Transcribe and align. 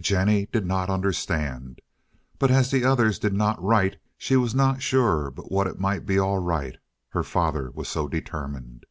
Jennie 0.00 0.46
did 0.50 0.66
not 0.66 0.90
understand, 0.90 1.78
but 2.40 2.50
as 2.50 2.72
the 2.72 2.84
others 2.84 3.20
did 3.20 3.32
not 3.32 3.62
write, 3.62 3.98
she 4.18 4.34
was 4.36 4.52
not 4.52 4.82
sure 4.82 5.30
but 5.30 5.52
what 5.52 5.68
it 5.68 5.78
might 5.78 6.04
be 6.04 6.18
all 6.18 6.38
right—her 6.40 7.22
father 7.22 7.70
was 7.70 7.86
so 7.88 8.08
determined. 8.08 8.84